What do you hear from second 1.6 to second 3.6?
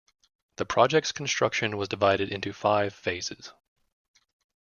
was divided into five phases.